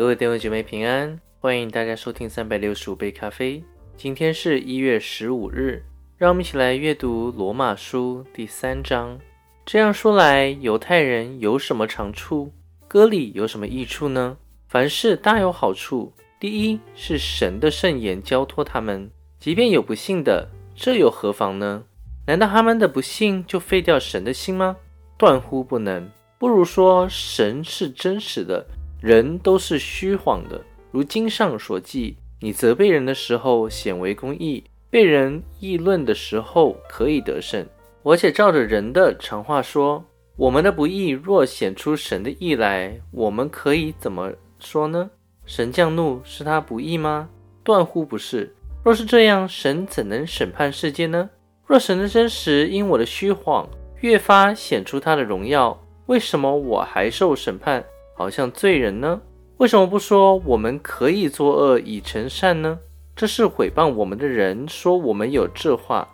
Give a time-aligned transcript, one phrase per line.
[0.00, 3.62] 各位弟兄姐妹平安，欢迎大家收听三百六十五杯咖啡。
[3.98, 5.84] 今天是一月十五日，
[6.16, 9.20] 让我们一起来阅读罗马书第三章。
[9.66, 12.50] 这样说来，犹太人有什么长处？
[12.88, 14.38] 割礼有什么益处呢？
[14.68, 16.10] 凡事大有好处。
[16.40, 21.84] 第一是神的圣言交托他们，即便有不信的，这又何妨呢？
[22.26, 24.78] 难道他们的不信就废掉神的心吗？
[25.18, 26.10] 断乎不能。
[26.38, 28.66] 不如说神是真实的。
[29.00, 37.66] 人都是虚晃的，如经上所记：你责备人的时候显为公义，被人议论的时候可以得胜。
[38.02, 40.04] 而且照着人的常话说，
[40.36, 45.10] 我们的不义若显出神的义来，我们可以怎么说呢？
[45.46, 47.28] 神降怒是他不义吗？
[47.64, 48.54] 断乎不是。
[48.82, 51.28] 若是这样，神怎能审判世界呢？
[51.66, 53.68] 若神的真实因我的虚晃
[54.00, 57.84] 越发显出他的荣耀，为什么我还受审判？
[58.20, 59.18] 好像罪人呢？
[59.56, 62.78] 为什么不说我们可以作恶以成善呢？
[63.16, 66.06] 这是毁谤我们的人说我们有这话，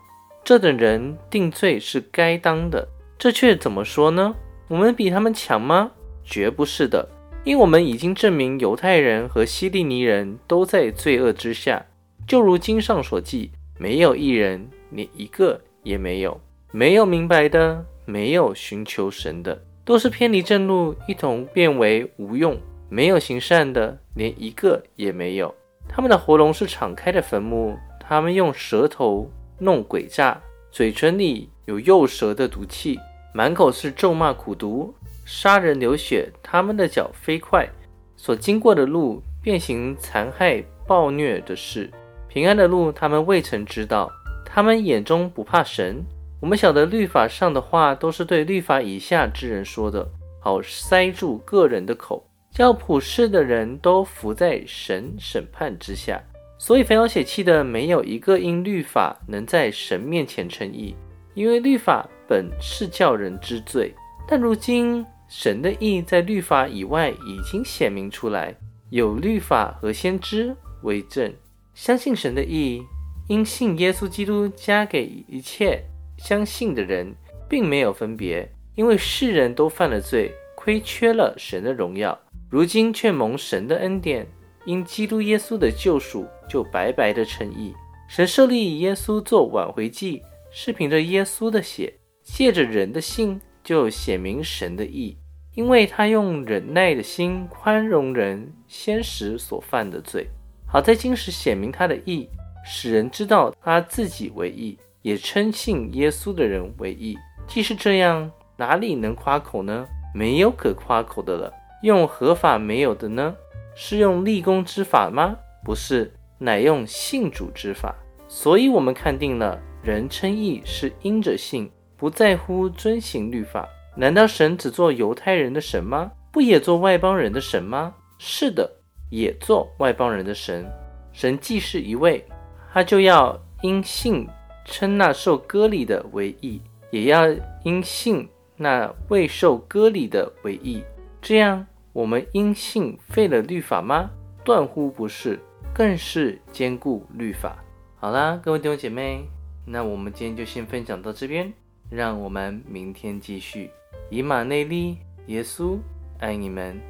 [0.44, 2.86] 这等人定罪是该当的。
[3.18, 4.32] 这却怎么说呢？
[4.68, 5.90] 我们比他们强吗？
[6.22, 7.08] 绝不是的，
[7.42, 11.84] 因我们已经证明犹太人和希利尼人都在罪恶之下，
[12.24, 19.60] 就如经上所记，没有一人，连一个也没有，没有明白的，没有寻求神的。
[19.86, 22.58] 都是偏离正路，一同变为无用。
[22.88, 25.54] 没有行善的，连一个也没有。
[25.88, 30.40] 他们的喉咙是敞开的坟墓，他们用舌头弄诡诈，
[30.72, 32.98] 嘴唇里有诱蛇的毒气，
[33.32, 34.92] 满口是咒骂苦毒，
[35.24, 36.32] 杀人流血。
[36.42, 37.68] 他们的脚飞快，
[38.16, 41.88] 所经过的路变形残害暴虐的事，
[42.26, 44.10] 平安的路他们未曾知道。
[44.44, 46.04] 他们眼中不怕神。
[46.46, 50.08] 我们晓得律法上的话都是对律法以下之人说的，
[50.38, 56.22] 好塞住个人的口，叫普世的人都伏在神审判之下。
[56.56, 60.94] 所以凡有血气的，没有一个因律法能在神面前称义，
[61.34, 63.92] 因为律法本是叫人知罪。
[64.28, 68.54] 但如今神的义在律法以外已经显明出来，
[68.90, 71.34] 有律法和先知为证。
[71.74, 72.84] 相信神的义，
[73.26, 75.82] 因信耶稣基督加给一切。
[76.18, 77.14] 相信的人
[77.48, 82.18] 并没有分别，因为世人都犯了罪，亏缺了神的荣耀。
[82.48, 84.26] 如今却蒙神的恩典，
[84.64, 87.74] 因基督耶稣的救赎，就白白的称义。
[88.08, 90.22] 神设立耶稣做挽回祭，
[90.52, 95.16] 是凭着耶稣的血，借着人的信，就显明神的义，
[95.54, 100.28] 因为他用忍耐的心宽容人先时所犯的罪，
[100.66, 102.28] 好在今时显明他的义，
[102.64, 104.78] 使人知道他自己为义。
[105.06, 107.16] 也称信耶稣的人为义。
[107.46, 109.86] 既是这样，哪里能夸口呢？
[110.12, 111.52] 没有可夸口的了。
[111.82, 113.36] 用合法没有的呢？
[113.76, 115.36] 是用立功之法吗？
[115.64, 117.94] 不是，乃用信主之法。
[118.26, 123.68] 所以，我们看定了，人称义是因着信，不在乎遵行律法。
[123.94, 126.10] 难道神只做犹太人的神吗？
[126.32, 127.94] 不也做外邦人的神吗？
[128.18, 128.68] 是的，
[129.10, 130.68] 也做外邦人的神。
[131.12, 132.26] 神既是一位，
[132.72, 134.26] 他就要因信。
[134.66, 136.60] 称那受割礼的为义，
[136.90, 137.26] 也要
[137.64, 140.84] 因信那未受割礼的为义。
[141.22, 144.10] 这样，我们因信废了律法吗？
[144.44, 145.40] 断乎不是，
[145.72, 147.56] 更是兼顾律法。
[147.96, 149.24] 好啦，各位弟兄姐妹，
[149.64, 151.52] 那我们今天就先分享到这边，
[151.88, 153.70] 让我们明天继续。
[154.10, 155.78] 以马内利，耶稣
[156.18, 156.80] 爱你们。